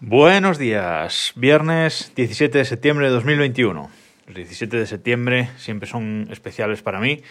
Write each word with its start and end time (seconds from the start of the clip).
Buenos 0.00 0.58
días, 0.58 1.32
viernes 1.36 2.12
17 2.14 2.58
de 2.58 2.66
septiembre 2.66 3.06
de 3.06 3.12
2021. 3.12 3.88
Los 4.26 4.36
17 4.36 4.76
de 4.76 4.86
septiembre 4.86 5.48
siempre 5.56 5.88
son 5.88 6.28
especiales 6.30 6.82
para 6.82 7.00
mí 7.00 7.22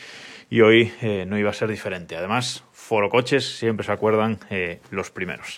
y 0.49 0.61
hoy 0.61 0.91
eh, 1.03 1.25
no 1.27 1.37
iba 1.37 1.51
a 1.51 1.53
ser 1.53 1.69
diferente. 1.69 2.17
Además, 2.17 2.63
Foro 2.71 3.11
Coches 3.11 3.59
siempre 3.59 3.85
se 3.85 3.91
acuerdan 3.91 4.39
eh, 4.49 4.79
los 4.89 5.11
primeros. 5.11 5.57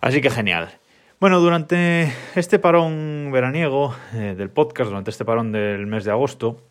Así 0.00 0.20
que 0.20 0.28
genial. 0.28 0.80
Bueno, 1.20 1.38
durante 1.38 2.12
este 2.34 2.58
parón 2.58 3.30
veraniego 3.32 3.94
eh, 4.12 4.34
del 4.36 4.50
podcast, 4.50 4.88
durante 4.88 5.12
este 5.12 5.24
parón 5.24 5.52
del 5.52 5.86
mes 5.86 6.04
de 6.04 6.10
agosto, 6.10 6.64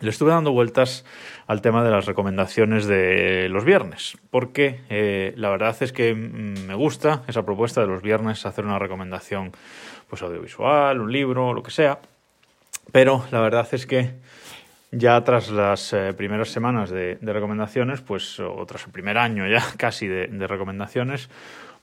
le 0.00 0.10
estuve 0.10 0.30
dando 0.30 0.52
vueltas 0.52 1.04
al 1.46 1.62
tema 1.62 1.84
de 1.84 1.90
las 1.90 2.06
recomendaciones 2.06 2.86
de 2.86 3.48
los 3.50 3.64
viernes, 3.64 4.16
porque 4.30 4.80
eh, 4.88 5.32
la 5.36 5.50
verdad 5.50 5.76
es 5.80 5.92
que 5.92 6.14
mm, 6.14 6.66
me 6.66 6.74
gusta 6.74 7.22
esa 7.28 7.44
propuesta 7.44 7.80
de 7.80 7.86
los 7.86 8.02
viernes 8.02 8.46
hacer 8.46 8.64
una 8.64 8.78
recomendación 8.78 9.52
pues 10.08 10.22
audiovisual, 10.22 11.00
un 11.00 11.12
libro, 11.12 11.54
lo 11.54 11.62
que 11.62 11.70
sea, 11.70 11.98
pero 12.90 13.24
la 13.30 13.40
verdad 13.40 13.68
es 13.72 13.86
que 13.86 14.10
ya 14.90 15.22
tras 15.24 15.50
las 15.50 15.92
eh, 15.92 16.12
primeras 16.14 16.48
semanas 16.48 16.90
de, 16.90 17.16
recomendaciones, 17.22 18.00
pues 18.00 18.38
o 18.40 18.64
tras 18.66 18.84
el 18.84 18.92
primer 18.92 19.18
año 19.18 19.48
ya 19.48 19.64
casi 19.76 20.06
de 20.06 20.46
recomendaciones, 20.46 21.30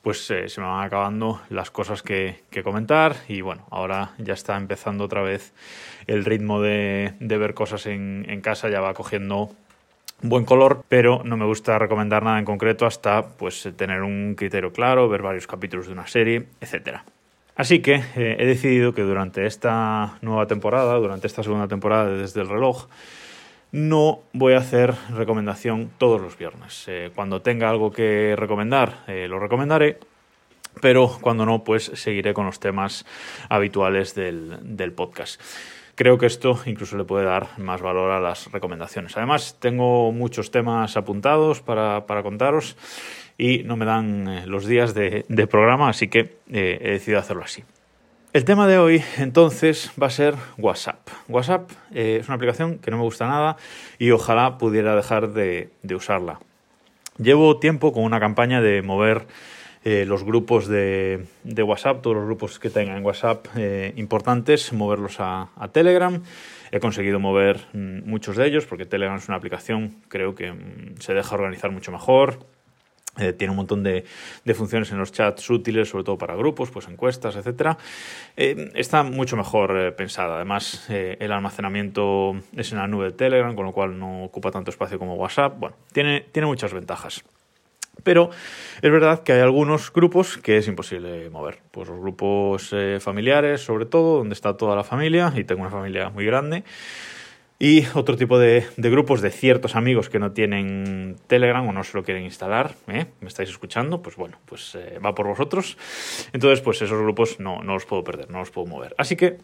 pues 0.01 0.29
eh, 0.31 0.47
se 0.47 0.61
me 0.61 0.67
van 0.67 0.85
acabando 0.85 1.41
las 1.49 1.71
cosas 1.71 2.01
que, 2.01 2.41
comentar 2.63 3.15
y 3.27 3.41
bueno, 3.41 3.65
ahora 3.69 4.11
ya 4.17 4.33
está 4.33 4.57
empezando 4.57 5.03
otra 5.03 5.21
vez 5.21 5.53
el 6.07 6.25
ritmo 6.25 6.61
de, 6.61 7.13
ver 7.19 7.53
cosas 7.53 7.85
en, 7.85 8.41
casa, 8.41 8.69
ya 8.69 8.81
va 8.81 8.93
cogiendo 8.93 9.51
buen 10.21 10.45
color, 10.45 10.83
pero 10.89 11.21
no 11.23 11.37
me 11.37 11.45
gusta 11.45 11.77
recomendar 11.79 12.23
nada 12.23 12.39
en 12.39 12.45
concreto 12.45 12.85
hasta 12.85 13.27
pues 13.27 13.69
tener 13.75 14.01
un 14.01 14.35
criterio 14.35 14.71
claro, 14.71 15.09
ver 15.09 15.21
varios 15.21 15.47
capítulos 15.47 15.87
de 15.87 15.93
una 15.93 16.07
serie, 16.07 16.47
etcétera. 16.59 17.03
Así 17.55 17.81
que 17.81 17.95
eh, 18.15 18.37
he 18.39 18.45
decidido 18.45 18.93
que 18.93 19.01
durante 19.01 19.45
esta 19.45 20.17
nueva 20.21 20.47
temporada, 20.47 20.95
durante 20.95 21.27
esta 21.27 21.43
segunda 21.43 21.67
temporada 21.67 22.09
de 22.09 22.17
Desde 22.17 22.39
el 22.41 22.47
reloj, 22.47 22.87
no 23.71 24.21
voy 24.33 24.53
a 24.53 24.57
hacer 24.57 24.95
recomendación 25.11 25.91
todos 25.97 26.21
los 26.21 26.37
viernes. 26.37 26.85
Eh, 26.87 27.11
cuando 27.13 27.41
tenga 27.41 27.69
algo 27.69 27.91
que 27.91 28.35
recomendar, 28.35 29.03
eh, 29.07 29.27
lo 29.27 29.39
recomendaré, 29.39 29.99
pero 30.81 31.17
cuando 31.21 31.45
no, 31.45 31.63
pues 31.63 31.91
seguiré 31.93 32.33
con 32.33 32.45
los 32.45 32.59
temas 32.59 33.05
habituales 33.49 34.15
del, 34.15 34.93
podcast. 34.95 35.39
Creo 35.95 36.17
que 36.17 36.25
esto 36.25 36.59
incluso 36.65 36.97
le 36.97 37.03
puede 37.03 37.25
dar 37.25 37.57
más 37.57 37.81
valor 37.81 38.11
a 38.11 38.19
las 38.19 38.51
recomendaciones. 38.51 39.15
Además, 39.17 39.57
tengo 39.59 40.11
muchos 40.11 40.49
temas 40.49 40.95
apuntados 40.95 41.61
para, 41.61 42.23
contaros 42.23 42.77
y 43.37 43.63
no 43.63 43.75
me 43.75 43.85
dan 43.85 44.27
eh, 44.27 44.47
los 44.47 44.65
días 44.65 44.93
de, 44.93 45.25
programa, 45.49 45.89
así 45.89 46.07
que 46.07 46.37
he 46.49 46.91
decidido 46.91 47.19
hacerlo 47.19 47.43
así. 47.43 47.63
El 48.31 48.45
tema 48.45 48.67
de 48.67 48.77
hoy 48.77 49.03
entonces 49.17 49.91
va 49.99 50.05
a 50.05 50.11
ser 50.11 50.35
WhatsApp. 50.59 50.99
WhatsApp 51.29 51.71
eh, 51.91 52.17
es 52.21 52.27
una 52.27 52.35
aplicación 52.35 52.77
que 52.77 52.91
no 52.91 52.97
me 52.97 53.03
gusta 53.03 53.27
nada 53.27 53.57
y 53.97 54.11
ojalá 54.11 54.59
pudiera 54.59 54.95
dejar 54.95 55.33
de, 55.33 55.71
usarla. 55.95 56.39
Llevo 57.17 57.57
tiempo 57.57 57.91
con 57.91 58.03
una 58.03 58.19
campaña 58.19 58.61
de 58.61 58.83
mover 58.83 59.25
eh, 59.83 60.05
los 60.05 60.23
grupos 60.23 60.67
de, 60.67 61.25
WhatsApp, 61.43 62.03
todos 62.03 62.17
los 62.17 62.25
grupos 62.27 62.59
que 62.59 62.69
tengan 62.69 62.97
en 62.97 63.03
WhatsApp 63.03 63.47
eh, 63.55 63.93
importantes, 63.95 64.73
moverlos 64.73 65.19
a, 65.19 65.49
a, 65.55 65.69
Telegram. 65.69 66.21
He 66.71 66.79
conseguido 66.79 67.19
mover 67.19 67.65
mm, 67.73 68.07
muchos 68.07 68.37
de 68.37 68.45
ellos 68.45 68.67
porque 68.67 68.85
Telegram 68.85 69.17
es 69.17 69.27
una 69.27 69.37
aplicación, 69.37 70.03
creo 70.07 70.35
que 70.35 70.51
mm, 70.51 70.97
se 70.99 71.15
deja 71.15 71.33
organizar 71.33 71.71
mucho 71.71 71.91
mejor 71.91 72.45
eh, 73.19 73.33
tiene 73.33 73.51
un 73.51 73.57
montón 73.57 73.83
de, 73.83 74.03
funciones 74.53 74.91
en 74.91 74.97
los 74.97 75.11
chats 75.11 75.49
útiles, 75.49 75.89
sobre 75.89 76.03
todo 76.03 76.17
para 76.17 76.35
grupos, 76.35 76.69
pues 76.71 76.87
encuestas, 76.87 77.35
etcétera. 77.35 77.77
Eh, 78.35 78.71
está 78.75 79.03
mucho 79.03 79.37
mejor 79.37 79.77
eh, 79.77 79.91
pensada. 79.91 80.35
Además, 80.35 80.89
el 80.89 81.31
almacenamiento 81.31 82.35
es 82.55 82.71
en 82.71 82.77
la 82.77 82.87
nube 82.87 83.05
de 83.05 83.11
Telegram, 83.11 83.55
con 83.55 83.65
lo 83.65 83.71
cual 83.71 83.97
no 83.97 84.23
ocupa 84.23 84.51
tanto 84.51 84.71
espacio 84.71 84.99
como 84.99 85.15
WhatsApp. 85.15 85.57
Bueno, 85.57 85.75
tiene, 85.91 86.25
tiene 86.31 86.47
muchas 86.47 86.73
ventajas. 86.73 87.23
Pero 88.03 88.29
es 88.81 88.91
verdad 88.91 89.23
que 89.23 89.33
hay 89.33 89.41
algunos 89.41 89.91
grupos 89.91 90.37
que 90.37 90.57
es 90.57 90.67
imposible 90.67 91.29
mover. 91.29 91.59
Pues 91.71 91.89
los 91.89 91.99
grupos 91.99 92.73
familiares, 93.01 93.61
sobre 93.61 93.85
todo, 93.85 94.19
donde 94.19 94.33
está 94.33 94.55
toda 94.55 94.73
la 94.75 94.85
familia, 94.85 95.33
y 95.35 95.43
tengo 95.43 95.61
una 95.61 95.69
familia 95.69 96.09
muy 96.09 96.25
grande. 96.25 96.63
Y 97.61 97.85
otro 97.93 98.15
tipo 98.15 98.39
de, 98.39 98.65
grupos 98.77 99.19
de 99.21 99.31
ciertos 99.31 99.75
amigos 99.75 100.07
que 100.07 100.17
no 100.17 100.31
tienen 100.31 101.17
Telegram 101.27 101.67
o 101.67 101.73
no 101.73 101.83
se 101.83 101.97
lo 101.97 102.03
quieren 102.03 102.23
instalar, 102.23 102.75
¿eh? 102.87 103.07
¿me 103.19 103.27
estáis 103.27 103.49
escuchando? 103.49 104.01
Pues 104.01 104.15
bueno, 104.15 104.37
pues 104.45 104.75
eh, 104.75 104.97
va 105.05 105.13
por 105.13 105.27
vosotros. 105.27 105.77
Entonces, 106.31 106.61
pues 106.61 106.81
esos 106.81 106.97
grupos 106.97 107.41
no, 107.41 107.61
no 107.61 107.73
los 107.73 107.85
puedo 107.85 108.01
perder, 108.01 108.31
no 108.31 108.39
los 108.39 108.49
puedo 108.49 108.65
mover. 108.65 108.95
Así 108.97 109.17
que 109.17 109.39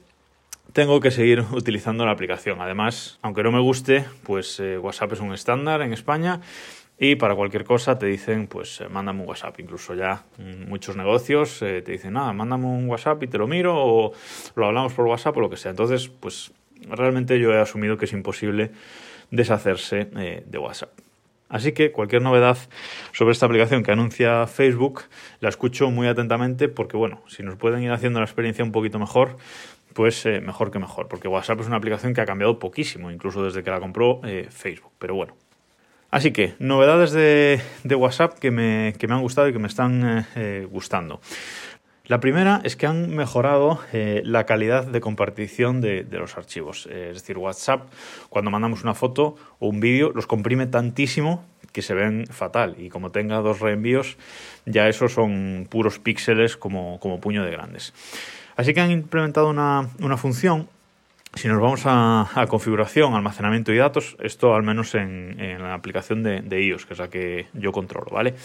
tengo 0.71 1.01
que 1.01 1.11
seguir 1.11 1.41
utilizando 1.51 2.05
la 2.05 2.11
aplicación. 2.11 2.61
Además, 2.61 3.19
aunque 3.21 3.43
no 3.43 3.51
me 3.51 3.59
guste, 3.59 4.05
pues 4.23 4.61
eh, 4.61 4.77
WhatsApp 4.77 5.11
es 5.11 5.19
un 5.19 5.33
estándar 5.33 5.81
en 5.81 5.91
España 5.91 6.39
y 6.97 7.17
para 7.17 7.35
cualquier 7.35 7.65
cosa 7.65 7.99
te 7.99 8.05
dicen, 8.05 8.47
pues 8.47 8.81
mándame 8.89 9.23
un 9.23 9.27
WhatsApp. 9.27 9.59
Incluso 9.59 9.93
ya 9.93 10.23
muchos 10.69 10.95
negocios 10.95 11.59
te 11.59 11.81
dicen, 11.81 12.13
nada, 12.13 12.31
mándame 12.31 12.67
un 12.67 12.87
WhatsApp 12.87 13.21
y 13.23 13.27
te 13.27 13.37
lo 13.37 13.45
miro 13.45 13.75
o 13.75 14.13
lo 14.55 14.65
hablamos 14.67 14.93
por 14.93 15.05
WhatsApp 15.05 15.35
o 15.35 15.41
lo 15.41 15.49
que 15.49 15.57
sea. 15.57 15.71
Entonces, 15.71 16.07
pues 16.07 16.53
realmente 16.89 17.39
yo 17.39 17.53
he 17.53 17.59
asumido 17.59 17.97
que 17.97 18.05
es 18.05 18.13
imposible 18.13 18.71
deshacerse 19.31 20.09
eh, 20.17 20.43
de 20.45 20.57
WhatsApp. 20.57 20.91
Así 21.47 21.73
que 21.73 21.91
cualquier 21.91 22.21
novedad 22.21 22.57
sobre 23.11 23.31
esta 23.31 23.45
aplicación 23.45 23.83
que 23.83 23.91
anuncia 23.91 24.47
Facebook 24.47 25.03
la 25.39 25.49
escucho 25.49 25.91
muy 25.91 26.07
atentamente 26.07 26.67
porque, 26.67 26.97
bueno, 26.97 27.21
si 27.27 27.43
nos 27.43 27.55
pueden 27.55 27.83
ir 27.83 27.91
haciendo 27.91 28.19
la 28.19 28.25
experiencia 28.25 28.63
un 28.63 28.71
poquito 28.71 28.97
mejor, 28.97 29.37
pues 29.93 30.25
eh, 30.25 30.41
mejor 30.41 30.71
que 30.71 30.79
mejor, 30.79 31.07
porque 31.07 31.27
WhatsApp 31.27 31.61
es 31.61 31.67
una 31.67 31.77
aplicación 31.77 32.13
que 32.13 32.21
ha 32.21 32.25
cambiado 32.25 32.59
poquísimo, 32.59 33.11
incluso 33.11 33.43
desde 33.43 33.63
que 33.63 33.69
la 33.69 33.79
compró 33.79 34.21
eh, 34.25 34.47
Facebook, 34.49 34.91
pero 34.97 35.15
bueno. 35.15 35.35
Así 36.09 36.31
que, 36.31 36.55
novedades 36.59 37.11
de, 37.11 37.95
WhatsApp 37.95 38.39
que 38.39 38.49
me, 38.49 38.93
que 38.97 39.07
me, 39.07 39.13
han 39.13 39.21
gustado 39.21 39.47
y 39.49 39.53
que 39.53 39.59
me 39.59 39.67
están 39.67 40.25
gustando. 40.69 41.19
La 42.07 42.19
primera 42.19 42.61
es 42.63 42.75
que 42.75 42.85
han 42.85 43.15
mejorado 43.15 43.79
eh, 43.91 44.21
la 44.23 44.45
calidad 44.45 44.85
de 44.85 45.01
compartición 45.01 45.81
de, 45.81 46.05
los 46.11 46.37
archivos. 46.37 46.87
Eh, 46.91 47.07
es 47.09 47.21
decir, 47.21 47.37
WhatsApp, 47.37 47.89
cuando 48.29 48.51
mandamos 48.51 48.83
una 48.83 48.93
foto 48.93 49.35
o 49.57 49.67
un 49.67 49.79
vídeo, 49.79 50.11
los 50.13 50.27
comprime 50.27 50.67
tantísimo 50.67 51.43
que 51.71 51.81
se 51.81 51.95
ven 51.95 52.27
fatal. 52.27 52.75
Y 52.77 52.89
como 52.89 53.11
tenga 53.11 53.39
dos 53.39 53.59
reenvíos, 53.59 54.17
ya 54.67 54.87
esos 54.87 55.13
son 55.13 55.67
puros 55.69 55.97
píxeles 55.97 56.57
como, 56.57 56.99
como 56.99 57.19
puño 57.19 57.43
de 57.43 57.51
grandes. 57.51 57.93
Así 58.55 58.73
que 58.75 58.81
han 58.81 58.91
implementado 58.91 59.49
una, 59.49 59.89
una 59.99 60.15
función 60.15 60.69
si 61.35 61.49
nos 61.49 61.59
vamos 61.59 61.81
a, 61.83 62.45
configuración, 62.47 63.13
almacenamiento 63.13 63.73
y 63.73 63.77
datos, 63.77 64.15
esto 64.21 64.55
al 64.55 64.63
menos 64.63 64.95
en, 64.95 65.37
la 65.59 65.73
aplicación 65.73 66.23
de, 66.23 66.61
iOS, 66.61 66.85
que 66.85 66.93
es 66.93 66.99
la 66.99 67.09
que 67.09 67.47
yo 67.53 67.73
controlo, 67.73 68.07
¿vale? 68.11 68.35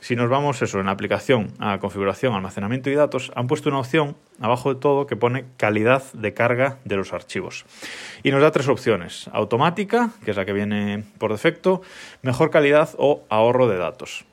Si 0.00 0.16
nos 0.16 0.30
vamos 0.30 0.60
eso, 0.62 0.80
en 0.80 0.86
la 0.86 0.92
aplicación 0.92 1.52
a 1.58 1.78
configuración, 1.78 2.34
almacenamiento 2.34 2.88
y 2.88 2.94
datos, 2.94 3.30
han 3.34 3.46
puesto 3.46 3.68
una 3.68 3.78
opción 3.78 4.16
abajo 4.40 4.72
de 4.72 4.80
todo 4.80 5.06
que 5.06 5.16
pone 5.16 5.44
calidad 5.58 6.02
de 6.14 6.32
carga 6.32 6.78
de 6.84 6.96
los 6.96 7.12
archivos. 7.12 7.66
Y 8.22 8.30
nos 8.30 8.40
da 8.40 8.50
tres 8.50 8.68
opciones, 8.68 9.28
automática, 9.32 10.10
que 10.24 10.30
es 10.30 10.36
la 10.36 10.46
que 10.46 10.54
viene 10.54 11.04
por 11.18 11.30
defecto, 11.30 11.82
mejor 12.22 12.50
calidad 12.50 12.90
o 12.96 13.22
ahorro 13.28 13.68
de 13.68 13.76
datos. 13.76 14.24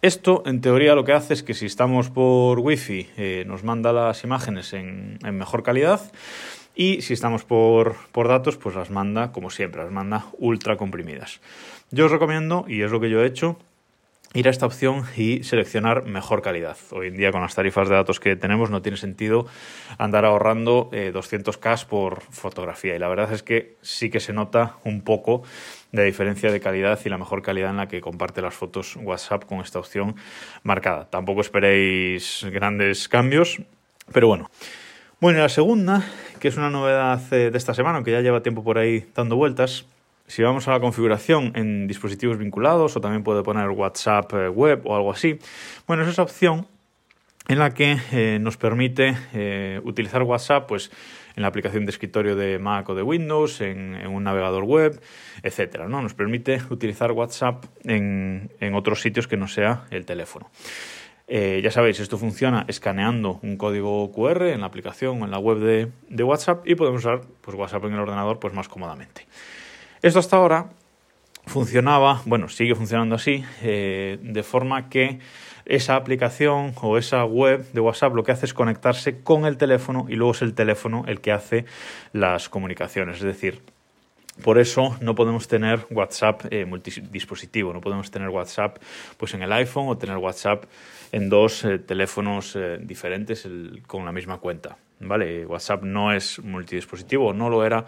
Esto, 0.00 0.42
en 0.46 0.60
teoría, 0.60 0.94
lo 0.94 1.04
que 1.04 1.12
hace 1.12 1.34
es 1.34 1.42
que 1.42 1.54
si 1.54 1.66
estamos 1.66 2.10
por 2.10 2.58
Wi-Fi, 2.58 3.10
eh, 3.16 3.44
nos 3.46 3.64
manda 3.64 3.92
las 3.92 4.22
imágenes 4.24 4.72
en 4.74 5.18
mejor 5.32 5.62
calidad 5.62 6.00
y 6.74 7.02
si 7.02 7.12
estamos 7.12 7.44
por, 7.44 7.96
datos, 8.12 8.56
pues 8.56 8.74
las 8.74 8.90
manda, 8.90 9.32
como 9.32 9.50
siempre, 9.50 9.82
las 9.82 9.92
manda 9.92 10.26
ultra 10.38 10.76
comprimidas. 10.76 11.40
Yo 11.90 12.06
os 12.06 12.10
recomiendo, 12.10 12.64
y 12.68 12.82
es 12.82 12.90
lo 12.90 13.00
que 13.00 13.10
yo 13.10 13.22
he 13.22 13.26
hecho, 13.26 13.58
ir 14.34 14.48
a 14.48 14.50
esta 14.50 14.66
opción 14.66 15.04
y 15.16 15.44
seleccionar 15.44 16.06
mejor 16.06 16.42
calidad. 16.42 16.76
Hoy 16.90 17.06
en 17.06 17.16
día 17.16 17.30
con 17.30 17.42
las 17.42 17.54
tarifas 17.54 17.88
de 17.88 17.94
datos 17.94 18.18
que 18.18 18.34
tenemos 18.34 18.68
no 18.68 18.82
tiene 18.82 18.98
sentido 18.98 19.46
andar 19.96 20.24
ahorrando 20.24 20.90
200k 20.90 21.82
eh, 21.82 21.86
por 21.88 22.20
fotografía 22.22 22.96
y 22.96 22.98
la 22.98 23.06
verdad 23.06 23.32
es 23.32 23.44
que 23.44 23.76
sí 23.80 24.10
que 24.10 24.18
se 24.18 24.32
nota 24.32 24.78
un 24.84 25.02
poco 25.02 25.44
de 25.92 26.04
diferencia 26.04 26.50
de 26.50 26.58
calidad 26.58 26.98
y 27.04 27.08
la 27.08 27.18
mejor 27.18 27.42
calidad 27.42 27.70
en 27.70 27.76
la 27.76 27.86
que 27.86 28.00
comparte 28.00 28.42
las 28.42 28.54
fotos 28.54 28.96
WhatsApp 28.96 29.44
con 29.44 29.60
esta 29.60 29.78
opción 29.78 30.16
marcada. 30.64 31.08
Tampoco 31.08 31.40
esperéis 31.40 32.44
grandes 32.50 33.08
cambios, 33.08 33.62
pero 34.12 34.26
bueno. 34.26 34.50
Bueno, 35.20 35.38
la 35.38 35.48
segunda, 35.48 36.04
que 36.44 36.48
es 36.48 36.58
una 36.58 36.68
novedad 36.68 37.22
eh, 37.32 37.50
de 37.50 37.56
esta 37.56 37.72
semana, 37.72 37.96
aunque 37.96 38.10
ya 38.10 38.20
lleva 38.20 38.42
tiempo 38.42 38.62
por 38.62 38.76
ahí 38.76 39.06
dando 39.14 39.34
vueltas, 39.34 39.86
si 40.26 40.42
vamos 40.42 40.68
a 40.68 40.72
la 40.72 40.80
configuración 40.80 41.52
en 41.54 41.86
dispositivos 41.86 42.36
vinculados 42.36 42.94
o 42.94 43.00
también 43.00 43.22
puede 43.22 43.42
poner 43.42 43.70
WhatsApp 43.70 44.30
eh, 44.34 44.48
web 44.50 44.82
o 44.84 44.94
algo 44.94 45.10
así, 45.10 45.38
bueno, 45.86 46.02
es 46.02 46.10
esa 46.10 46.20
opción 46.20 46.66
en 47.48 47.58
la 47.58 47.72
que 47.72 47.96
eh, 48.12 48.36
nos 48.42 48.58
permite 48.58 49.16
utilizar 49.84 50.22
WhatsApp 50.22 50.68
pues, 50.68 50.90
en 51.34 51.40
la 51.40 51.48
aplicación 51.48 51.86
de 51.86 51.92
escritorio 51.92 52.36
de 52.36 52.58
Mac 52.58 52.90
o 52.90 52.94
de 52.94 53.00
Windows, 53.02 53.62
en, 53.62 54.06
un 54.06 54.24
navegador 54.24 54.64
web, 54.64 55.00
etcétera. 55.42 55.88
¿no? 55.88 56.02
Nos 56.02 56.12
permite 56.12 56.60
utilizar 56.68 57.10
WhatsApp 57.12 57.64
en, 57.84 58.50
en 58.60 58.74
otros 58.74 59.00
sitios 59.00 59.26
que 59.26 59.38
no 59.38 59.48
sea 59.48 59.84
el 59.90 60.04
teléfono. 60.04 60.50
Eh, 61.26 61.60
ya 61.64 61.70
sabéis, 61.70 62.00
esto 62.00 62.18
funciona 62.18 62.66
escaneando 62.68 63.40
un 63.42 63.56
código 63.56 64.12
QR 64.12 64.48
en 64.48 64.60
la 64.60 64.66
aplicación 64.66 65.22
o 65.22 65.24
en 65.24 65.30
la 65.30 65.38
web 65.38 65.58
de, 65.58 66.22
WhatsApp 66.22 66.66
y 66.66 66.74
podemos 66.74 67.00
usar 67.00 67.22
pues, 67.40 67.56
WhatsApp 67.56 67.84
en 67.86 67.94
el 67.94 68.00
ordenador 68.00 68.38
pues, 68.38 68.52
más 68.52 68.68
cómodamente. 68.68 69.26
Esto 70.02 70.18
hasta 70.18 70.36
ahora 70.36 70.70
funcionaba, 71.46 72.20
bueno, 72.26 72.48
sigue 72.48 72.74
funcionando 72.74 73.14
así, 73.14 73.44
eh, 73.62 74.18
de 74.20 74.42
forma 74.42 74.88
que 74.90 75.18
esa 75.64 75.96
aplicación 75.96 76.74
o 76.82 76.98
esa 76.98 77.24
web 77.24 77.72
de 77.72 77.80
WhatsApp 77.80 78.14
lo 78.14 78.22
que 78.22 78.32
hace 78.32 78.44
es 78.44 78.52
conectarse 78.52 79.22
con 79.22 79.46
el 79.46 79.56
teléfono 79.56 80.06
y 80.08 80.16
luego 80.16 80.32
es 80.32 80.42
el 80.42 80.54
teléfono 80.54 81.04
el 81.06 81.22
que 81.22 81.32
hace 81.32 81.64
las 82.12 82.50
comunicaciones. 82.50 83.16
Es 83.16 83.22
decir, 83.22 83.62
por 84.42 84.58
eso 84.58 84.96
no 85.00 85.14
podemos 85.14 85.46
tener 85.46 85.86
WhatsApp 85.90 86.46
eh, 86.50 86.64
multidispositivo, 86.64 87.72
no 87.72 87.80
podemos 87.80 88.10
tener 88.10 88.28
WhatsApp 88.28 88.78
pues 89.16 89.34
en 89.34 89.42
el 89.42 89.52
iPhone 89.52 89.88
o 89.88 89.96
tener 89.96 90.16
WhatsApp 90.16 90.64
en 91.12 91.28
dos 91.28 91.64
eh, 91.64 91.78
teléfonos 91.78 92.56
eh, 92.56 92.78
diferentes 92.80 93.46
con 93.86 94.04
la 94.04 94.12
misma 94.12 94.38
cuenta. 94.38 94.76
¿Vale? 95.00 95.44
WhatsApp 95.44 95.82
no 95.82 96.12
es 96.12 96.38
multidispositivo, 96.38 97.34
no 97.34 97.50
lo 97.50 97.66
era 97.66 97.84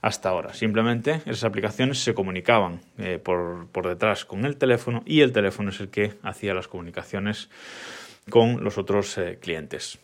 hasta 0.00 0.30
ahora. 0.30 0.54
Simplemente 0.54 1.20
esas 1.26 1.44
aplicaciones 1.44 1.98
se 1.98 2.14
comunicaban 2.14 2.80
por, 3.22 3.66
por 3.66 3.88
detrás 3.88 4.24
con 4.24 4.46
el 4.46 4.56
teléfono 4.56 5.02
y 5.04 5.20
el 5.20 5.32
teléfono 5.32 5.70
es 5.70 5.80
el 5.80 5.90
que 5.90 6.14
hacía 6.22 6.54
las 6.54 6.68
comunicaciones 6.68 7.50
con 8.30 8.62
los 8.62 8.78
otros 8.78 9.20
clientes. 9.40 9.98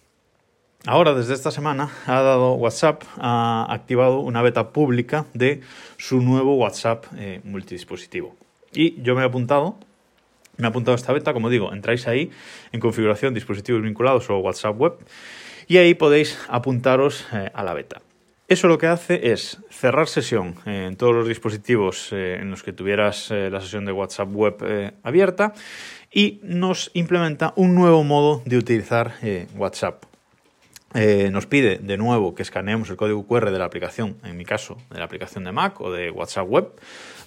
Ahora, 0.87 1.13
desde 1.13 1.35
esta 1.35 1.51
semana, 1.51 1.91
ha 2.07 2.23
dado 2.23 2.55
WhatsApp, 2.55 3.03
ha 3.19 3.67
activado 3.69 4.21
una 4.21 4.41
beta 4.41 4.71
pública 4.71 5.27
de 5.35 5.61
su 5.99 6.23
nuevo 6.23 6.57
WhatsApp 6.57 7.05
eh, 7.19 7.43
multidispositivo. 7.45 8.35
Y 8.73 9.01
yo 9.03 9.15
me 9.15 9.21
he 9.21 9.27
apuntado, 9.27 9.77
me 10.57 10.67
he 10.67 10.71
apuntado 10.71 10.95
a 10.95 10.97
esta 10.97 11.13
beta, 11.13 11.35
como 11.35 11.51
digo, 11.51 11.75
entráis 11.75 12.09
ahí 12.09 12.31
en 12.73 12.81
configuración 12.81 13.35
dispositivos 13.35 13.83
vinculados 13.83 14.31
o 14.31 14.39
WhatsApp 14.39 14.81
web 14.81 14.95
y 15.69 15.77
ahí 15.77 15.93
podéis 15.93 16.39
apuntaros 16.49 17.27
eh, 17.35 17.51
a 17.53 17.63
la 17.63 17.75
beta. 17.75 18.01
Eso 18.49 18.67
lo 18.67 18.79
que 18.79 18.87
hace 18.87 19.33
es 19.33 19.59
cerrar 19.69 20.09
sesión 20.09 20.55
eh, 20.65 20.87
en 20.89 20.97
todos 20.97 21.15
los 21.15 21.29
dispositivos 21.29 22.11
en 22.13 22.51
los 22.51 22.63
que 22.63 22.73
tuvieras 22.73 23.31
la 23.31 23.61
sesión 23.61 23.85
de 23.85 23.93
WhatsApp 23.93 24.31
web 24.33 24.95
abierta 25.03 25.53
y 26.11 26.41
nos 26.43 26.91
implementa 26.95 27.53
un 27.57 27.75
nuevo 27.75 28.03
modo 28.03 28.41
de 28.47 28.57
utilizar 28.57 29.13
WhatsApp 29.55 30.10
eh, 30.95 31.31
nos 31.31 31.47
pide 31.47 31.79
de 31.79 31.97
nuevo 31.97 32.35
que 32.35 32.43
escaneemos 32.43 32.91
el 32.91 32.97
código 32.97 33.27
QR 33.27 33.51
de 33.51 33.59
la 33.59 33.65
aplicación, 33.65 34.17
en 34.25 34.37
mi 34.37 34.45
caso, 34.45 34.77
de 34.91 34.99
la 34.99 35.05
aplicación 35.05 35.45
de 35.45 35.53
Mac 35.53 35.81
o 35.81 35.93
de 35.93 36.11
WhatsApp 36.11 36.49
Web, 36.49 36.73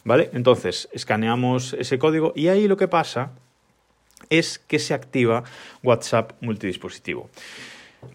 ¿vale? 0.03 0.29
Entonces, 0.33 0.89
escaneamos 0.91 1.73
ese 1.79 1.97
código 1.97 2.33
y 2.35 2.49
ahí 2.49 2.67
lo 2.67 2.75
que 2.75 2.87
pasa 2.87 3.31
es 4.29 4.59
que 4.59 4.79
se 4.79 4.93
activa 4.93 5.43
WhatsApp 5.81 6.33
multidispositivo. 6.41 7.29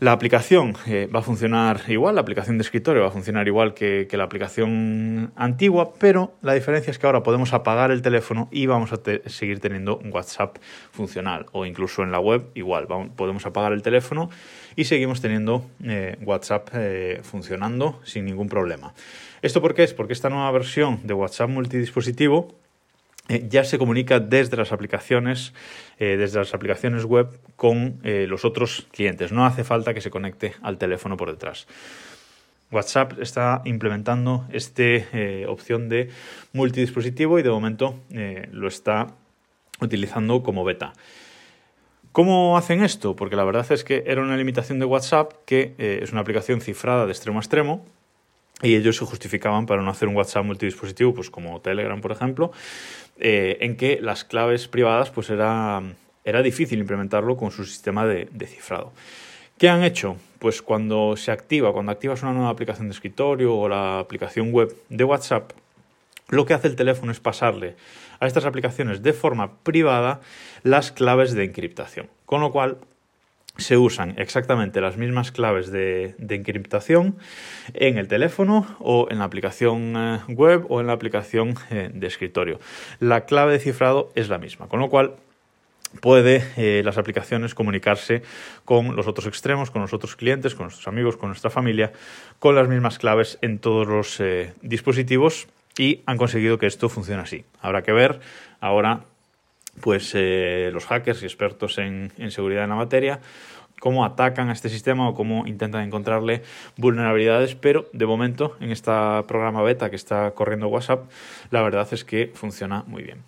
La 0.00 0.12
aplicación 0.12 0.76
eh, 0.86 1.08
va 1.12 1.20
a 1.20 1.22
funcionar 1.22 1.82
igual, 1.88 2.14
la 2.14 2.20
aplicación 2.20 2.56
de 2.58 2.62
escritorio 2.62 3.02
va 3.02 3.08
a 3.08 3.10
funcionar 3.10 3.48
igual 3.48 3.74
que, 3.74 4.08
la 4.12 4.24
aplicación 4.24 5.32
antigua, 5.36 5.92
pero 5.98 6.34
la 6.42 6.54
diferencia 6.54 6.90
es 6.90 6.98
que 6.98 7.06
ahora 7.06 7.22
podemos 7.22 7.52
apagar 7.52 7.90
el 7.90 8.02
teléfono 8.02 8.48
y 8.50 8.66
vamos 8.66 8.92
a 8.92 9.00
seguir 9.26 9.60
teniendo 9.60 9.98
un 9.98 10.12
WhatsApp 10.12 10.58
funcional 10.92 11.46
o 11.52 11.66
incluso 11.66 12.02
en 12.02 12.12
la 12.12 12.20
web 12.20 12.46
igual, 12.54 12.86
podemos 13.16 13.44
apagar 13.46 13.72
el 13.72 13.82
teléfono 13.82 14.30
y 14.76 14.84
seguimos 14.84 15.20
teniendo 15.20 15.64
eh, 15.84 16.16
WhatsApp 16.24 16.68
eh, 16.74 17.20
funcionando 17.22 18.00
sin 18.04 18.24
ningún 18.24 18.48
problema. 18.48 18.94
¿Esto 19.42 19.60
por 19.60 19.74
qué 19.74 19.84
es? 19.84 19.94
Porque 19.94 20.12
esta 20.12 20.30
nueva 20.30 20.50
versión 20.52 21.00
de 21.04 21.14
WhatsApp 21.14 21.50
multidispositivo 21.50 22.54
eh, 23.28 23.46
ya 23.48 23.62
se 23.64 23.78
comunica 23.78 24.20
desde 24.20 24.56
las 24.56 24.72
aplicaciones, 24.72 25.52
eh, 25.98 26.16
desde 26.16 26.38
las 26.38 26.54
aplicaciones 26.54 27.04
web 27.04 27.38
con 27.56 28.00
eh, 28.02 28.26
los 28.26 28.44
otros 28.46 28.88
clientes. 28.90 29.32
No 29.32 29.44
hace 29.44 29.64
falta 29.64 29.92
que 29.92 30.00
se 30.00 30.10
conecte 30.10 30.54
al 30.62 30.78
teléfono 30.78 31.16
por 31.16 31.30
detrás. 31.30 31.66
WhatsApp 32.70 33.18
está 33.20 33.62
implementando 33.64 34.46
esta 34.52 34.82
opción 35.48 35.88
de 35.88 36.10
multidispositivo 36.52 37.38
y 37.38 37.42
de 37.42 37.48
momento 37.48 37.98
lo 38.52 38.68
está 38.68 39.06
utilizando 39.80 40.42
como 40.42 40.64
beta. 40.64 40.92
¿Cómo 42.12 42.58
hacen 42.58 42.82
esto? 42.82 43.16
Porque 43.16 43.36
la 43.36 43.44
verdad 43.44 43.72
es 43.72 43.84
que 43.84 44.04
era 44.06 44.20
una 44.20 44.36
limitación 44.36 44.78
de 44.80 44.84
WhatsApp 44.84 45.32
que 45.46 45.76
es 45.78 46.12
una 46.12 46.20
aplicación 46.20 46.60
cifrada 46.60 47.06
de 47.06 47.12
extremo 47.12 47.38
a 47.38 47.40
extremo 47.40 47.86
y 48.62 48.74
ellos 48.74 48.96
se 48.96 49.04
justificaban 49.04 49.66
para 49.66 49.82
no 49.82 49.90
hacer 49.90 50.08
un 50.08 50.16
WhatsApp 50.16 50.44
multidispositivo, 50.44 51.14
pues 51.14 51.30
como 51.30 51.60
Telegram, 51.60 52.00
por 52.00 52.12
ejemplo, 52.12 52.52
eh, 53.18 53.58
en 53.60 53.76
que 53.76 54.00
las 54.00 54.24
claves 54.24 54.68
privadas 54.68 55.10
pues 55.10 55.30
era, 55.30 55.82
era 56.24 56.42
difícil 56.42 56.78
implementarlo 56.78 57.36
con 57.36 57.50
su 57.50 57.64
sistema 57.64 58.06
de, 58.06 58.28
cifrado. 58.46 58.92
¿Qué 59.58 59.68
han 59.68 59.82
hecho? 59.82 60.16
Pues 60.38 60.62
cuando 60.62 61.16
se 61.16 61.32
activa, 61.32 61.72
cuando 61.72 61.92
activas 61.92 62.22
una 62.22 62.32
nueva 62.32 62.50
aplicación 62.50 62.88
de 62.88 62.94
escritorio 62.94 63.56
o 63.56 63.68
la 63.68 63.98
aplicación 63.98 64.52
web 64.52 64.76
de 64.88 65.04
WhatsApp, 65.04 65.52
lo 66.28 66.44
que 66.46 66.54
hace 66.54 66.68
el 66.68 66.76
teléfono 66.76 67.10
es 67.10 67.20
pasarle 67.20 67.74
a 68.20 68.26
estas 68.26 68.44
aplicaciones 68.44 69.02
de 69.02 69.12
forma 69.12 69.58
privada 69.62 70.20
las 70.62 70.92
claves 70.92 71.32
de 71.32 71.44
encriptación. 71.44 72.08
Con 72.26 72.40
lo 72.40 72.52
cual, 72.52 72.78
se 73.58 73.76
usan 73.76 74.14
exactamente 74.18 74.80
las 74.80 74.96
mismas 74.96 75.32
claves 75.32 75.70
de, 75.72 76.14
encriptación 76.30 77.18
en 77.74 77.98
el 77.98 78.06
teléfono 78.06 78.76
o 78.78 79.08
en 79.10 79.18
la 79.18 79.24
aplicación 79.24 79.94
eh, 79.96 80.20
web 80.28 80.64
o 80.68 80.80
en 80.80 80.86
la 80.86 80.92
aplicación 80.92 81.56
eh, 81.70 81.90
de 81.92 82.06
escritorio. 82.06 82.60
La 83.00 83.26
clave 83.26 83.52
de 83.52 83.58
cifrado 83.58 84.12
es 84.14 84.28
la 84.28 84.38
misma, 84.38 84.68
con 84.68 84.78
lo 84.78 84.88
cual 84.88 85.16
puede 86.00 86.44
eh, 86.56 86.82
las 86.84 86.98
aplicaciones 86.98 87.54
comunicarse 87.54 88.22
con 88.64 88.94
los 88.94 89.08
otros 89.08 89.26
extremos, 89.26 89.72
con 89.72 89.82
los 89.82 89.92
otros 89.92 90.14
clientes, 90.14 90.54
con 90.54 90.66
nuestros 90.66 90.86
amigos, 90.86 91.16
con 91.16 91.28
nuestra 91.28 91.50
familia, 91.50 91.92
con 92.38 92.54
las 92.54 92.68
mismas 92.68 92.98
claves 92.98 93.38
en 93.42 93.58
todos 93.58 93.88
los 93.88 94.22
dispositivos 94.62 95.48
y 95.76 96.02
han 96.06 96.16
conseguido 96.16 96.58
que 96.58 96.66
esto 96.66 96.88
funcione 96.88 97.22
así. 97.22 97.44
Habrá 97.60 97.82
que 97.82 97.92
ver 97.92 98.20
ahora 98.60 99.04
pues 99.80 100.12
eh, 100.14 100.70
los 100.72 100.86
hackers 100.86 101.22
y 101.22 101.26
expertos 101.26 101.78
en, 101.78 102.12
seguridad 102.30 102.64
en 102.64 102.70
la 102.70 102.76
materia 102.76 103.20
cómo 103.80 104.04
atacan 104.04 104.48
a 104.48 104.52
este 104.52 104.68
sistema 104.68 105.08
o 105.08 105.14
cómo 105.14 105.46
intentan 105.46 105.84
encontrarle 105.84 106.42
vulnerabilidades, 106.76 107.54
pero 107.54 107.88
de 107.92 108.06
momento 108.06 108.56
en 108.58 108.72
este 108.72 108.90
programa 109.28 109.62
beta 109.62 109.88
que 109.88 109.94
está 109.94 110.32
corriendo 110.32 110.66
WhatsApp, 110.66 111.08
la 111.52 111.62
verdad 111.62 111.86
es 111.92 112.04
que 112.04 112.32
funciona 112.34 112.82
muy 112.88 113.04
bien. 113.04 113.22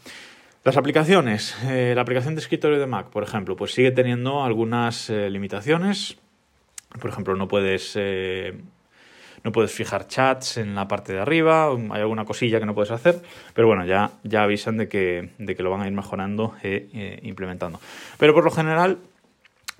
Las 0.64 0.76
aplicaciones, 0.76 1.56
eh, 1.66 1.92
la 1.94 2.02
aplicación 2.02 2.34
de 2.34 2.40
escritorio 2.40 2.80
de 2.80 2.86
Mac, 2.88 3.10
por 3.10 3.22
ejemplo, 3.22 3.54
pues 3.54 3.72
sigue 3.72 3.92
teniendo 3.92 4.42
algunas 4.42 5.08
eh, 5.08 5.30
limitaciones. 5.30 6.18
Por 7.00 7.10
ejemplo, 7.10 7.36
no 7.36 7.46
puedes 7.46 7.96
no 9.44 9.52
puedes 9.52 9.72
fijar 9.72 10.06
chats 10.06 10.58
en 10.58 10.74
la 10.74 10.88
parte 10.88 11.12
de 11.12 11.20
arriba, 11.20 11.70
hay 11.70 12.00
alguna 12.00 12.24
cosilla 12.24 12.60
que 12.60 12.66
no 12.66 12.74
puedes 12.74 12.90
hacer, 12.90 13.20
pero 13.54 13.66
bueno, 13.66 13.84
ya, 13.84 14.12
ya 14.22 14.42
avisan 14.42 14.76
de 14.76 14.88
que, 14.88 15.30
de 15.38 15.56
que 15.56 15.62
lo 15.62 15.70
van 15.70 15.82
a 15.82 15.86
ir 15.86 15.92
mejorando 15.92 16.54
e 16.62 16.88
eh, 16.92 17.20
implementando. 17.22 17.80
Pero 18.18 18.34
por 18.34 18.44
lo 18.44 18.50
general, 18.50 18.98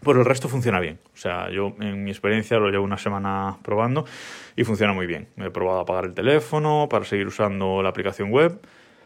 pues 0.03 0.17
el 0.17 0.25
resto 0.25 0.49
funciona 0.49 0.81
bien. 0.81 0.99
O 1.15 1.17
sea, 1.17 1.51
yo 1.51 1.75
en 1.81 2.05
mi 2.05 2.11
experiencia 2.11 2.59
lo 2.59 2.71
llevo 2.71 2.85
una 2.85 2.99
semana 2.99 3.59
probando 3.63 4.07
y 4.57 4.65
funciona 4.65 4.93
muy 4.93 5.07
bien. 5.07 5.29
He 5.37 5.51
probado 5.51 5.81
a 5.81 5.83
apagar 5.83 6.07
el 6.07 6.15
teléfono 6.15 6.89
para 6.91 7.05
seguir 7.05 7.27
usando 7.27 7.83
la 7.83 7.91
aplicación 7.91 8.31
web 8.31 8.61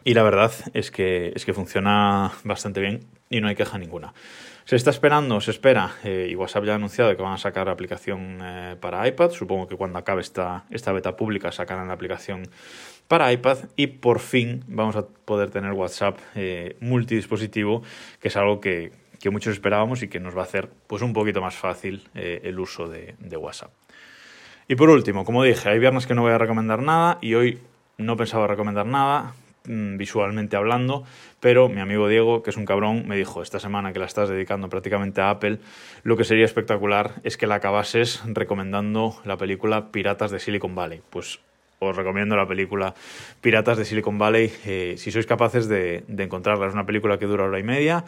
y 0.05 0.15
la 0.15 0.23
verdad 0.23 0.53
es 0.75 0.91
que, 0.91 1.33
es 1.35 1.45
que 1.45 1.55
funciona 1.55 2.33
bastante 2.45 2.81
bien 2.81 3.01
y 3.31 3.41
no 3.41 3.49
hay 3.49 3.55
queja 3.55 3.79
ninguna. 3.79 4.13
Se 4.67 4.77
está 4.77 4.91
esperando, 4.91 5.43
se 5.43 5.51
espera, 5.51 5.93
eh, 6.05 6.29
y 6.31 6.37
WhatsApp 6.37 6.65
ya 6.65 6.73
ha 6.73 6.77
anunciado 6.77 7.15
que 7.15 7.23
van 7.23 7.35
a 7.35 7.39
sacar 7.39 7.69
aplicación 7.69 8.39
eh, 8.43 8.77
para 8.81 9.07
iPad. 9.07 9.31
Supongo 9.31 9.69
que 9.69 9.77
cuando 9.77 9.99
acabe 9.99 10.23
esta, 10.23 10.65
esta 10.71 10.91
beta 10.93 11.17
pública 11.17 11.53
sacarán 11.53 11.89
la 11.89 11.95
aplicación 11.95 12.49
para 13.09 13.31
iPad 13.31 13.59
y 13.77 13.89
por 13.89 14.21
fin 14.21 14.65
vamos 14.67 14.97
a 14.97 15.07
poder 15.07 15.51
tener 15.51 15.73
WhatsApp 15.73 16.19
eh, 16.35 16.79
multidispositivo, 16.81 17.83
que 18.21 18.29
es 18.29 18.37
algo 18.39 18.59
que, 18.61 18.93
que, 19.21 19.29
muchos 19.29 19.53
esperábamos 19.53 20.03
y 20.03 20.09
que 20.09 20.19
nos 20.19 20.35
va 20.35 20.41
a 20.41 20.45
hacer 20.45 20.71
pues, 20.87 21.03
un 21.03 21.13
poquito 21.13 21.43
más 21.43 21.55
fácil 21.55 22.09
el 22.15 22.59
uso 22.59 22.89
de, 22.89 23.15
WhatsApp. 23.37 23.71
Y 24.67 24.77
por 24.77 24.89
último, 24.89 25.27
como 25.27 25.43
dije, 25.43 25.69
hay 25.69 25.79
viernes 25.79 26.07
que 26.07 26.15
no 26.15 26.23
voy 26.23 26.33
a 26.33 26.39
recomendar 26.39 26.81
nada 26.81 27.19
y 27.21 27.35
hoy 27.35 27.61
no 27.99 28.17
pensaba 28.17 28.47
recomendar 28.47 28.87
nada, 28.87 29.35
visualmente 29.67 30.57
hablando, 30.57 31.05
pero 31.41 31.69
mi 31.69 31.81
amigo 31.81 32.09
Diego, 32.09 32.43
que 32.43 32.51
es 32.51 32.57
un 32.57 32.67
cabrón, 32.67 33.09
me 33.09 33.17
dijo 33.17 33.43
esta 33.43 33.59
semana 33.59 33.93
que 33.93 33.99
la 33.99 34.07
estás 34.07 34.29
dedicando 34.29 34.69
prácticamente 34.69 35.21
a 35.21 35.31
Apple, 35.31 35.59
lo 36.03 36.17
que 36.17 36.25
sería 36.25 36.45
espectacular 36.45 37.13
es 37.25 37.37
que 37.37 37.47
la 37.47 37.57
acabases 37.57 38.23
recomendando 38.27 39.17
la 39.25 39.37
película 39.37 39.91
Piratas 39.91 40.31
de 40.31 40.39
Silicon 40.39 40.75
Valley. 40.75 41.01
Pues 41.11 41.41
os 41.79 41.97
recomiendo 41.97 42.37
la 42.37 42.47
película 42.47 42.95
Piratas 43.41 43.79
de 43.79 43.85
Silicon 43.85 44.19
Valley 44.19 44.53
eh, 44.67 44.95
si 44.99 45.11
sois 45.11 45.27
capaces 45.27 45.69
de, 45.69 46.05
de 46.09 46.25
encontrarla. 46.25 46.67
Es 46.67 46.75
una 46.75 46.87
película 46.87 47.19
que 47.19 47.27
dura 47.27 47.45
hora 47.45 47.59
y 47.59 47.63
media, 47.63 48.05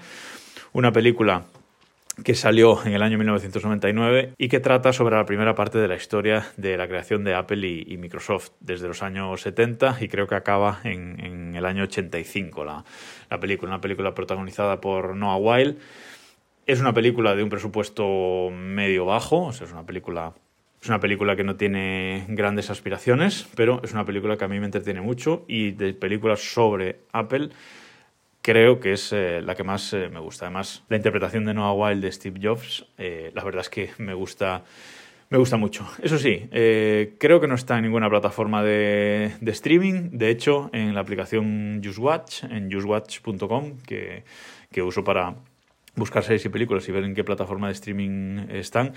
una 0.73 0.93
película 0.93 1.45
que 2.25 2.35
salió 2.35 2.85
en 2.85 2.95
el 2.95 3.03
año 3.03 3.19
1999 3.19 4.33
y 4.39 4.49
que 4.49 4.61
trata 4.61 4.93
sobre 4.93 5.17
la 5.17 5.27
primera 5.27 5.55
parte 5.55 5.79
de 5.79 5.89
la 5.89 5.97
historia 5.97 6.47
de 6.57 6.77
la 6.77 6.89
creación 6.89 7.25
de 7.25 7.35
Apple 7.35 7.67
y, 7.67 7.97
Microsoft 7.99 8.51
desde 8.61 8.89
los 8.89 9.03
años 9.03 9.41
70 9.43 9.99
y 10.01 10.09
creo 10.09 10.27
que 10.27 10.35
acaba 10.35 10.81
en, 10.85 11.25
el 11.57 11.67
año 11.67 11.85
85 11.85 12.65
la, 12.65 12.85
la, 13.31 13.41
película, 13.41 13.73
una 13.73 13.81
película 13.81 14.15
protagonizada 14.15 14.81
por 14.81 15.17
Noah 15.17 15.37
Weil 15.37 15.79
Es 16.67 16.81
una 16.81 16.93
película 16.93 17.35
de 17.35 17.43
un 17.43 17.49
presupuesto 17.49 18.51
medio 18.51 19.07
bajo, 19.07 19.51
es 19.51 19.61
una 19.61 19.85
película 19.85 20.35
es 20.81 20.89
una 20.89 21.01
película 21.01 21.35
que 21.35 21.43
no 21.43 21.57
tiene 21.57 22.27
grandes 22.29 22.71
aspiraciones, 22.71 23.49
pero 23.57 23.81
es 23.83 23.93
una 23.93 24.05
película 24.05 24.37
que 24.37 24.45
a 24.45 24.49
mí 24.49 24.61
me 24.61 24.67
entretiene 24.67 25.01
mucho 25.01 25.45
y 25.49 25.73
de 25.73 25.95
películas 25.95 26.41
sobre 26.41 27.01
Apple 27.13 27.51
creo 28.47 28.79
que 28.79 28.93
es 28.93 29.13
eh, 29.13 29.43
la 29.43 29.57
que 29.57 29.65
más 29.65 29.93
eh, 29.93 30.09
me 30.09 30.21
gusta. 30.21 30.47
Además, 30.47 30.85
la 30.89 30.97
interpretación 30.97 31.45
de 31.45 31.55
Noah 31.55 31.73
Wild 31.73 32.05
de 32.05 32.13
Steve 32.13 32.39
Jobs, 32.41 32.87
eh, 32.97 33.33
la 33.35 33.43
verdad 33.43 33.63
es 33.63 33.69
que 33.69 33.91
me 33.99 34.15
gusta, 34.15 34.63
me 35.30 35.38
gusta 35.38 35.56
mucho. 35.56 35.87
Eso 36.02 36.18
sí, 36.18 36.49
creo 36.50 37.40
que 37.40 37.49
no 37.49 37.54
está 37.54 37.76
en 37.76 37.83
ninguna 37.83 38.09
plataforma 38.09 38.62
de, 38.62 39.33
de, 39.40 39.50
streaming. 39.52 40.11
De 40.12 40.30
hecho, 40.30 40.71
en 40.73 40.95
la 40.95 41.00
aplicación 41.00 41.80
JustWatch, 41.83 42.45
en 42.45 42.71
justwatch.com, 42.71 43.78
que, 43.87 44.25
que 44.71 44.83
uso 44.83 45.02
para 45.02 45.37
buscar 45.97 46.23
series 46.23 46.45
y 46.45 46.49
películas 46.50 46.87
y 46.88 46.92
ver 46.92 47.04
en 47.04 47.14
qué 47.14 47.25
plataforma 47.25 47.68
de 47.68 47.73
streaming 47.73 48.49
están, 48.50 48.92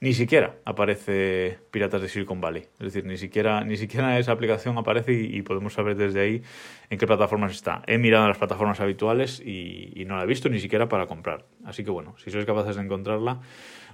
ni 0.00 0.14
siquiera 0.14 0.56
aparece 0.64 1.58
Piratas 1.70 2.00
de 2.00 2.08
Silicon 2.08 2.40
Valley. 2.40 2.62
Es 2.78 2.92
decir, 2.92 3.04
ni 3.04 3.18
siquiera, 3.18 3.64
ni 3.64 3.76
siquiera 3.76 4.18
esa 4.18 4.32
aplicación 4.32 4.78
aparece 4.78 5.12
y, 5.12 5.42
podemos 5.42 5.74
saber 5.74 5.96
desde 5.96 6.20
ahí 6.20 6.42
en 6.90 6.98
qué 6.98 7.06
plataformas 7.06 7.52
está. 7.52 7.82
He 7.86 7.98
mirado 7.98 8.28
las 8.28 8.38
plataformas 8.38 8.80
habituales 8.80 9.40
y, 9.40 10.04
no 10.06 10.16
la 10.16 10.22
he 10.22 10.26
visto 10.26 10.48
ni 10.48 10.60
siquiera 10.60 10.88
para 10.88 11.06
comprar. 11.06 11.44
Así 11.64 11.82
que 11.82 11.90
bueno, 11.90 12.14
si 12.18 12.30
sois 12.30 12.44
capaces 12.44 12.76
de 12.76 12.82
encontrarla, 12.82 13.40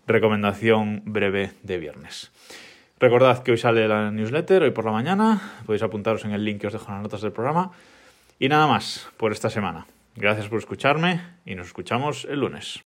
recomendación 0.07 1.03
breve 1.05 1.53
de 1.63 1.79
viernes. 1.79 2.31
Recordad 2.99 3.43
que 3.43 3.53
hoy 3.53 3.59
sale 3.59 3.89
la 3.89 4.11
newsletter, 4.11 4.63
hoy 4.63 4.73
por 4.73 4.85
la 4.85 4.93
mañana. 4.93 5.41
Podéis 5.65 5.83
apuntaros 5.83 6.25
en 6.25 6.33
el 6.33 6.45
link 6.45 6.61
que 6.61 6.67
os 6.67 6.73
dejo 6.73 6.89
en 6.89 6.95
las 6.95 7.03
notas 7.03 7.23
del 7.23 7.33
programa. 7.33 7.73
Y 8.39 8.49
nada 8.49 8.67
más 8.67 9.09
por 9.17 9.33
esta 9.33 9.49
semana. 9.49 9.87
Gracias 10.17 10.49
por 10.49 10.59
escucharme 10.59 11.23
y 11.47 11.55
nos 11.55 11.69
escuchamos 11.69 12.27
el 12.29 12.41
lunes. 12.41 12.81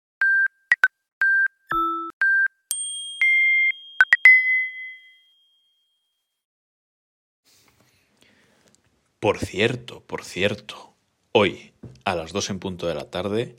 Por 9.20 9.39
cierto, 9.39 10.01
por 10.05 10.24
cierto, 10.25 10.91
hoy 11.32 11.72
a 12.03 12.13
las 12.13 12.34
2 12.34 12.50
en 12.50 12.60
punto 12.60 12.88
de 12.88 12.93
la 12.93 13.05
tarde, 13.05 13.55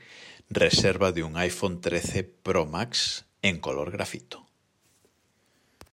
reserva 0.51 1.11
de 1.11 1.23
un 1.23 1.37
iPhone 1.39 1.81
13 1.81 2.23
Pro 2.23 2.67
Max 2.67 3.25
en 3.45 3.61
color 3.61 3.91
grafito. 3.91 4.44